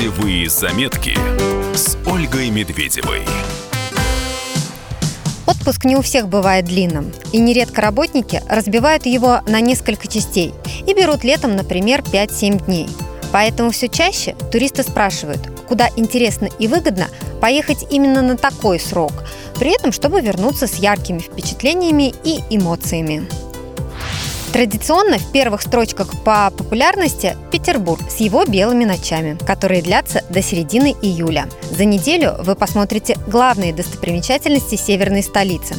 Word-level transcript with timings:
Путевые 0.00 0.48
заметки 0.48 1.14
с 1.76 1.98
Ольгой 2.06 2.48
Медведевой. 2.48 3.20
Отпуск 5.46 5.84
не 5.84 5.94
у 5.94 6.00
всех 6.00 6.26
бывает 6.26 6.64
длинным, 6.64 7.12
и 7.32 7.38
нередко 7.38 7.82
работники 7.82 8.42
разбивают 8.48 9.04
его 9.04 9.42
на 9.46 9.60
несколько 9.60 10.08
частей 10.08 10.54
и 10.86 10.94
берут 10.94 11.22
летом, 11.22 11.54
например, 11.54 12.00
5-7 12.00 12.64
дней. 12.64 12.88
Поэтому 13.30 13.72
все 13.72 13.88
чаще 13.88 14.34
туристы 14.50 14.84
спрашивают, 14.84 15.42
куда 15.68 15.90
интересно 15.96 16.48
и 16.58 16.66
выгодно 16.66 17.08
поехать 17.42 17.84
именно 17.90 18.22
на 18.22 18.38
такой 18.38 18.80
срок, 18.80 19.12
при 19.58 19.76
этом 19.76 19.92
чтобы 19.92 20.22
вернуться 20.22 20.66
с 20.66 20.76
яркими 20.76 21.18
впечатлениями 21.18 22.14
и 22.24 22.40
эмоциями. 22.48 23.28
Традиционно 24.52 25.18
в 25.18 25.30
первых 25.30 25.62
строчках 25.62 26.10
по 26.24 26.50
популярности 26.50 27.36
Петербург 27.52 28.02
с 28.10 28.16
его 28.16 28.44
белыми 28.44 28.84
ночами, 28.84 29.38
которые 29.46 29.80
длятся 29.80 30.24
до 30.28 30.42
середины 30.42 30.96
июля. 31.02 31.48
За 31.70 31.84
неделю 31.84 32.34
вы 32.40 32.56
посмотрите 32.56 33.16
главные 33.28 33.72
достопримечательности 33.72 34.74
северной 34.74 35.22
столицы. 35.22 35.76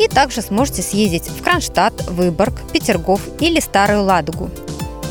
И 0.00 0.08
также 0.08 0.42
сможете 0.42 0.82
съездить 0.82 1.28
в 1.28 1.42
Кронштадт, 1.44 2.10
Выборг, 2.10 2.54
Петергоф 2.72 3.20
или 3.40 3.60
Старую 3.60 4.02
Ладогу. 4.02 4.50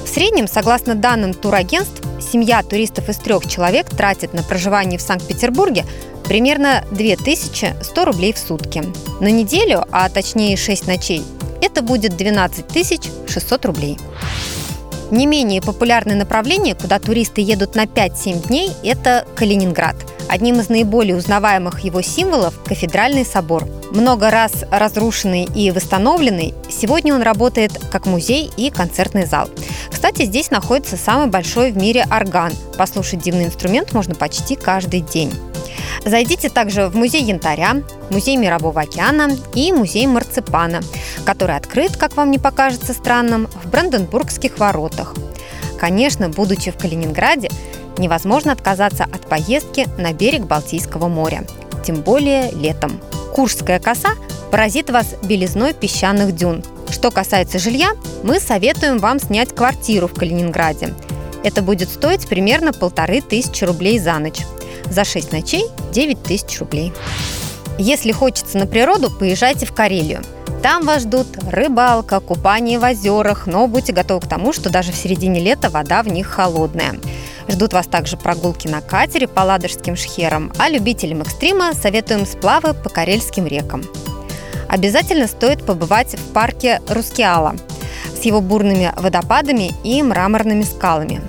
В 0.04 0.10
среднем, 0.10 0.48
согласно 0.48 0.94
данным 0.94 1.34
турагентств, 1.34 2.02
семья 2.20 2.62
туристов 2.62 3.08
из 3.08 3.18
трех 3.18 3.48
человек 3.48 3.90
тратит 3.90 4.34
на 4.34 4.44
проживание 4.44 5.00
в 5.00 5.02
Санкт-Петербурге 5.02 5.86
примерно 6.28 6.84
2100 6.92 8.06
рублей 8.06 8.34
в 8.34 8.38
сутки. 8.38 8.84
На 9.22 9.32
неделю, 9.32 9.86
а 9.92 10.10
точнее 10.10 10.58
6 10.58 10.88
ночей, 10.88 11.24
это 11.78 11.86
будет 11.86 12.18
12 12.18 13.30
600 13.30 13.66
рублей. 13.66 14.00
Не 15.12 15.28
менее 15.28 15.62
популярное 15.62 16.16
направление, 16.16 16.74
куда 16.74 16.98
туристы 16.98 17.42
едут 17.42 17.76
на 17.76 17.84
5-7 17.84 18.48
дней, 18.48 18.72
это 18.84 19.28
Калининград. 19.36 19.96
Одним 20.28 20.60
из 20.60 20.70
наиболее 20.70 21.16
узнаваемых 21.16 21.82
его 21.82 22.02
символов– 22.02 22.56
кафедральный 22.66 23.24
собор. 23.24 23.68
Много 23.92 24.32
раз 24.32 24.52
разрушенный 24.72 25.48
и 25.56 25.70
восстановленный, 25.70 26.56
сегодня 26.68 27.14
он 27.14 27.22
работает 27.22 27.72
как 27.92 28.08
музей 28.08 28.50
и 28.58 28.72
концертный 28.72 29.28
зал. 29.28 29.48
Кстати, 29.92 30.26
здесь 30.26 30.50
находится 30.50 30.98
самый 30.98 31.28
большой 31.28 31.72
в 31.72 31.78
мире 31.78 32.06
орган. 32.10 32.52
Послушать 32.76 33.22
дивный 33.22 33.46
инструмент 33.46 33.94
можно 33.94 34.16
почти 34.16 34.56
каждый 34.56 35.02
день. 35.02 35.32
Зайдите 36.06 36.50
также 36.50 36.88
в 36.88 36.96
музей 36.96 37.24
янтаря, 37.24 37.84
музей 38.10 38.38
Мирового 38.38 38.82
океана 38.82 39.30
и 39.54 39.72
музей 39.72 40.08
марципана, 40.08 40.82
который 41.26 41.56
открыт, 41.56 41.98
как 41.98 42.16
вам 42.16 42.32
не 42.32 42.40
покажется 42.40 42.94
странным, 42.94 43.48
в 43.64 43.70
Бранденбургских 43.70 44.58
воротах. 44.60 45.16
Конечно, 45.80 46.30
будучи 46.30 46.72
в 46.72 46.78
Калининграде, 46.78 47.50
невозможно 47.98 48.52
отказаться 48.52 49.04
от 49.04 49.28
поездки 49.28 49.88
на 49.98 50.14
берег 50.14 50.44
Балтийского 50.44 51.08
моря, 51.08 51.46
тем 51.86 51.98
более 51.98 52.52
летом. 52.52 53.00
Куршская 53.34 53.80
коса 53.80 54.10
поразит 54.52 54.90
вас 54.90 55.16
белизной 55.24 55.74
песчаных 55.74 56.36
дюн. 56.36 56.64
Что 56.90 57.12
касается 57.12 57.60
жилья, 57.60 57.90
мы 58.24 58.40
советуем 58.40 58.98
вам 58.98 59.20
снять 59.20 59.54
квартиру 59.54 60.08
в 60.08 60.14
Калининграде. 60.14 60.94
Это 61.44 61.62
будет 61.62 61.90
стоить 61.90 62.28
примерно 62.28 62.74
полторы 62.74 63.22
тысячи 63.22 63.64
рублей 63.64 64.00
за 64.00 64.18
ночь. 64.20 64.40
За 64.90 65.04
6 65.04 65.32
ночей 65.32 65.66
9 65.92 66.24
тысяч 66.24 66.60
рублей. 66.60 66.94
Если 67.78 68.12
хочется 68.12 68.58
на 68.58 68.66
природу, 68.66 69.10
поезжайте 69.10 69.66
в 69.66 69.74
Карелию. 69.74 70.24
Там 70.64 70.86
вас 70.86 71.04
ждут 71.04 71.28
рыбалка, 71.50 72.20
купание 72.20 72.80
в 72.80 72.84
озерах, 72.84 73.46
но 73.46 73.68
будьте 73.68 73.94
готовы 73.94 74.22
к 74.22 74.28
тому, 74.28 74.54
что 74.54 74.70
даже 74.70 74.92
в 74.92 74.96
середине 74.96 75.40
лета 75.40 75.70
вода 75.70 76.02
в 76.02 76.08
них 76.08 76.28
холодная. 76.28 76.96
Ждут 77.48 77.74
вас 77.74 77.88
также 77.88 78.18
прогулки 78.18 78.68
на 78.68 78.82
катере 78.82 79.28
по 79.28 79.42
ладожским 79.42 79.96
шхерам, 79.96 80.52
а 80.58 80.70
любителям 80.70 81.22
экстрима 81.22 81.74
советуем 81.74 82.26
сплавы 82.26 82.74
по 82.74 82.90
карельским 82.90 83.46
рекам. 83.46 83.84
Обязательно 84.68 85.28
стоит 85.28 85.66
побывать 85.66 86.16
в 86.16 86.34
парке 86.34 86.82
Рускеала 86.90 87.56
с 88.20 88.26
его 88.26 88.42
бурными 88.42 88.92
водопадами 88.98 89.72
и 89.84 90.02
мраморными 90.02 90.64
скалами. 90.64 91.22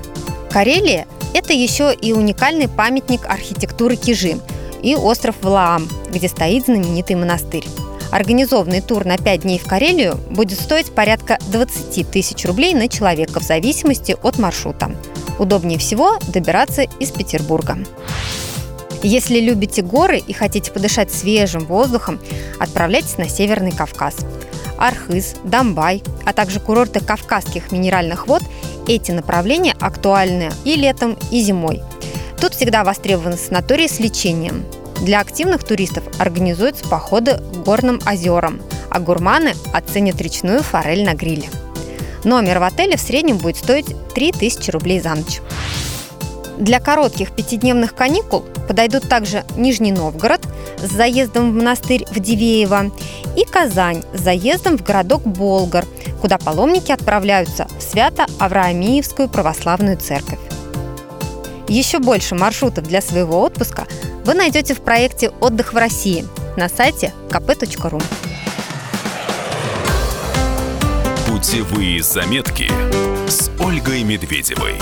Карелия 0.51 1.07
это 1.38 1.53
еще 1.53 1.94
и 1.94 2.12
уникальный 2.12 2.66
памятник 2.66 3.25
архитектуры 3.25 3.94
Кижи 3.94 4.38
и 4.82 4.97
остров 4.97 5.37
Валаам, 5.41 5.88
где 6.10 6.28
стоит 6.28 6.65
знаменитый 6.65 7.15
монастырь. 7.15 7.65
Организованный 8.10 8.81
тур 8.81 9.04
на 9.04 9.19
5 9.19 9.43
дней 9.43 9.59
в 9.59 9.65
Карелию 9.65 10.19
будет 10.31 10.59
стоить 10.59 10.93
порядка 10.93 11.38
20 11.53 12.10
тысяч 12.10 12.44
рублей 12.44 12.75
на 12.75 12.88
человека 12.88 13.38
в 13.38 13.44
зависимости 13.44 14.16
от 14.21 14.38
маршрута. 14.38 14.91
Удобнее 15.38 15.78
всего 15.78 16.19
добираться 16.26 16.82
из 16.82 17.12
Петербурга. 17.12 17.78
Если 19.05 19.38
любите 19.38 19.82
горы 19.82 20.19
и 20.19 20.32
хотите 20.32 20.72
подышать 20.72 21.12
свежим 21.12 21.66
воздухом, 21.66 22.19
отправляйтесь 22.59 23.16
на 23.16 23.28
Северный 23.28 23.70
Кавказ. 23.70 24.16
Архыз, 24.76 25.37
Домбай, 25.44 26.03
а 26.25 26.32
также 26.32 26.59
курорты 26.59 26.99
кавказских 26.99 27.70
минеральных 27.70 28.26
вод 28.26 28.43
эти 28.88 29.12
направления 29.12 29.76
актуальны 29.78 30.50
и 30.65 30.75
летом, 30.75 31.16
и 31.31 31.41
зимой. 31.41 31.82
Тут 32.41 32.54
всегда 32.54 32.82
востребованы 32.82 33.37
санатории 33.37 33.87
с 33.87 34.00
лечением. 34.00 34.65
Для 35.03 35.21
активных 35.21 35.62
туристов 35.62 36.04
организуются 36.19 36.88
походы 36.88 37.34
к 37.34 37.65
горным 37.65 38.00
озерам, 38.06 38.60
а 38.91 38.99
гурманы 38.99 39.54
оценят 39.72 40.21
речную 40.21 40.62
форель 40.62 41.04
на 41.04 41.15
гриле. 41.15 41.49
Номер 42.25 42.59
в 42.59 42.65
отеле 42.65 42.97
в 42.97 43.00
среднем 43.00 43.38
будет 43.38 43.56
стоить 43.56 43.94
3000 44.15 44.71
рублей 44.71 45.00
за 45.00 45.15
ночь. 45.15 45.41
Для 46.59 46.81
коротких 46.81 47.31
пятидневных 47.31 47.94
каникул 47.94 48.44
подойдут 48.66 49.09
также 49.09 49.44
Нижний 49.56 49.93
Новгород 49.93 50.41
с 50.83 50.91
заездом 50.91 51.53
в 51.53 51.55
монастырь 51.55 52.06
в 52.11 52.19
Дивеево 52.19 52.91
и 53.37 53.44
Казань 53.44 54.03
с 54.15 54.21
заездом 54.21 54.78
в 54.78 54.83
городок 54.83 55.22
Болгар, 55.22 55.84
куда 56.21 56.39
паломники 56.39 56.93
отправляются 56.93 57.66
в 57.78 57.83
Свято-Авраамиевскую 57.83 59.28
православную 59.28 59.97
церковь. 59.97 60.38
Еще 61.69 61.99
больше 61.99 62.34
маршрутов 62.34 62.84
для 62.84 63.03
своего 63.03 63.43
отпуска 63.43 63.87
вы 64.25 64.34
найдете 64.34 64.75
в 64.75 64.81
проекте 64.81 65.31
«Отдых 65.41 65.72
в 65.72 65.77
России» 65.77 66.27
на 66.56 66.69
сайте 66.69 67.12
kp.ru. 67.28 68.03
Путевые 71.27 72.03
заметки 72.03 72.71
с 73.28 73.50
Ольгой 73.61 74.03
Медведевой. 74.03 74.77